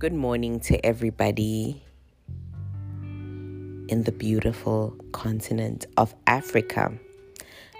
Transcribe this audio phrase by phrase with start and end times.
[0.00, 1.82] Good morning to everybody
[3.02, 6.90] in the beautiful continent of Africa.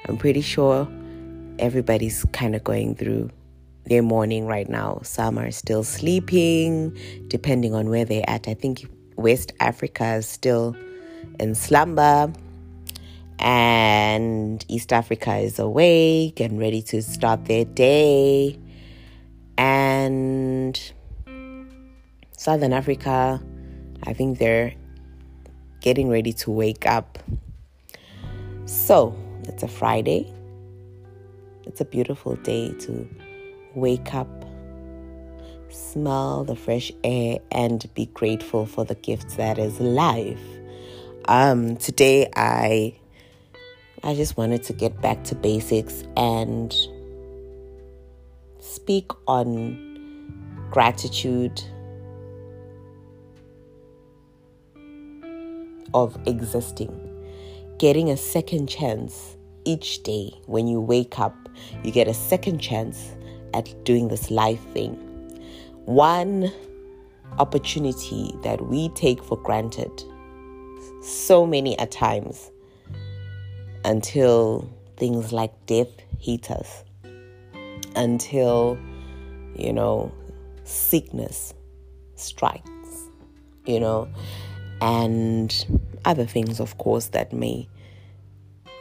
[0.04, 0.86] I'm pretty sure
[1.58, 3.30] everybody's kind of going through
[3.84, 5.00] their morning right now.
[5.02, 6.94] Some are still sleeping,
[7.28, 8.48] depending on where they're at.
[8.48, 10.76] I think West Africa is still
[11.38, 12.30] in slumber,
[13.38, 18.58] and East Africa is awake and ready to start their day.
[19.56, 20.78] And
[22.40, 23.38] Southern Africa,
[24.04, 24.72] I think they're
[25.82, 27.18] getting ready to wake up.
[28.64, 30.32] So, it's a Friday.
[31.64, 33.06] It's a beautiful day to
[33.74, 34.46] wake up,
[35.68, 40.40] smell the fresh air, and be grateful for the gift that is life.
[41.26, 42.98] Um, today, I
[44.02, 46.74] I just wanted to get back to basics and
[48.60, 49.76] speak on
[50.70, 51.62] gratitude
[55.94, 56.90] of existing,
[57.78, 61.48] getting a second chance each day when you wake up,
[61.82, 63.14] you get a second chance
[63.54, 64.94] at doing this life thing.
[65.84, 66.50] One
[67.38, 69.90] opportunity that we take for granted
[71.02, 72.50] so many a times
[73.84, 75.88] until things like death
[76.18, 76.84] hit us,
[77.96, 78.78] until,
[79.56, 80.12] you know,
[80.64, 81.54] sickness
[82.16, 83.08] strikes,
[83.66, 84.08] you know
[84.80, 85.66] and
[86.04, 87.68] other things, of course, that may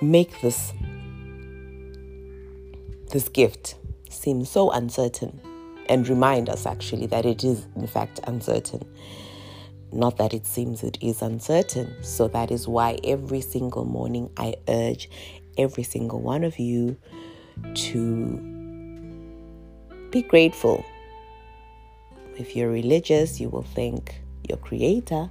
[0.01, 0.73] make this
[3.11, 3.75] this gift
[4.09, 5.41] seem so uncertain
[5.87, 8.85] and remind us actually that it is in fact uncertain.
[9.91, 11.95] Not that it seems it is uncertain.
[12.03, 15.09] So that is why every single morning i urge
[15.57, 16.95] every single one of you
[17.73, 18.37] to
[20.11, 20.85] be grateful.
[22.37, 25.29] If you're religious you will thank your creator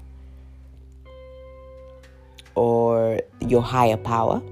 [2.58, 4.42] or your higher power.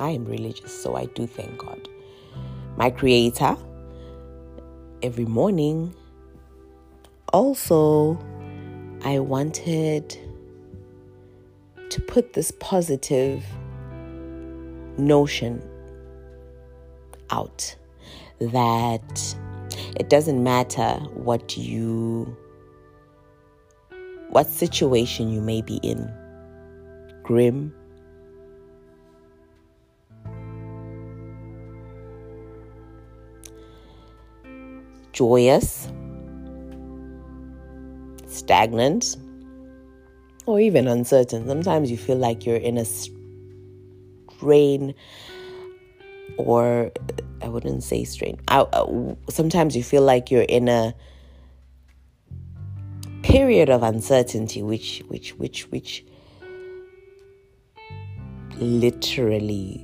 [0.00, 1.86] I am religious, so I do thank God.
[2.78, 3.56] My Creator,
[5.02, 5.94] every morning.
[7.34, 8.18] Also,
[9.04, 10.16] I wanted
[11.90, 13.44] to put this positive
[14.96, 15.62] notion
[17.30, 17.76] out
[18.40, 19.36] that
[19.96, 22.34] it doesn't matter what you
[24.32, 26.10] what situation you may be in
[27.22, 27.72] grim,
[35.12, 35.92] joyous,
[38.26, 39.16] stagnant,
[40.46, 41.46] or even uncertain.
[41.46, 44.94] Sometimes you feel like you're in a strain,
[46.38, 46.90] or
[47.42, 48.40] I wouldn't say strain.
[48.48, 50.94] I, uh, sometimes you feel like you're in a
[53.32, 56.04] period of uncertainty which which which which
[58.56, 59.82] literally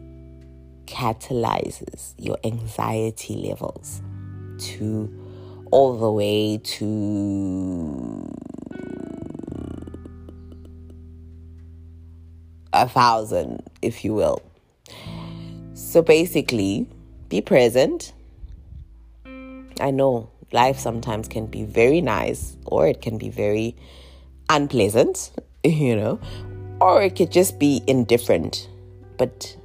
[0.85, 4.03] catalyzes your anxiety levels
[4.59, 5.11] to
[5.71, 8.31] all the way to
[12.75, 14.43] a thousand, if you will.
[15.73, 16.87] So basically,
[17.31, 18.13] be present.
[19.81, 23.77] I know life sometimes can be very nice or it can be very
[24.49, 25.33] unpleasant,
[25.65, 26.21] you know,
[26.81, 28.69] or it could just be indifferent.
[29.17, 29.57] But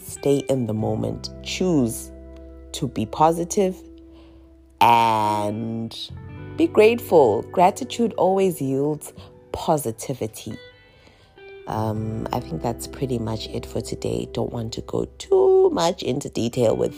[0.00, 2.10] stay in the moment, choose
[2.72, 3.76] to be positive
[4.80, 5.96] and
[6.56, 7.42] be grateful.
[7.52, 9.12] Gratitude always yields
[9.52, 10.56] positivity.
[11.66, 14.28] Um, I think that's pretty much it for today.
[14.32, 16.94] Don't want to go too much into detail with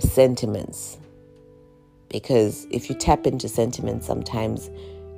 [0.00, 0.98] sentiments.
[2.08, 4.70] Because if you tap into sentiments, sometimes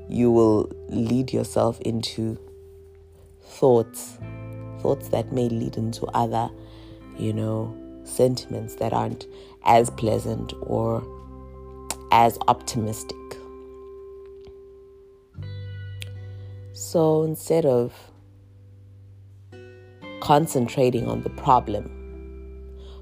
[0.09, 2.39] you will lead yourself into
[3.43, 4.19] thoughts,
[4.81, 6.49] thoughts that may lead into other,
[7.19, 9.27] you know, sentiments that aren't
[9.65, 11.07] as pleasant or
[12.11, 13.17] as optimistic.
[16.73, 17.93] So instead of
[20.21, 21.91] concentrating on the problem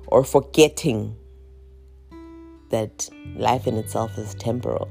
[0.08, 1.16] or forgetting
[2.70, 4.88] that life in itself is temporal.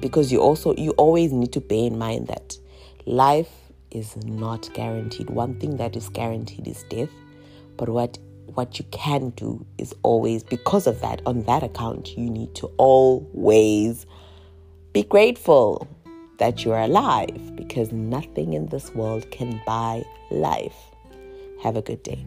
[0.00, 2.56] Because you also you always need to bear in mind that
[3.06, 3.50] life
[3.90, 5.30] is not guaranteed.
[5.30, 7.10] One thing that is guaranteed is death,
[7.76, 12.28] but what what you can do is always because of that on that account you
[12.28, 14.04] need to always
[14.92, 15.88] be grateful
[16.38, 20.76] that you're alive because nothing in this world can buy life.
[21.62, 22.26] Have a good day.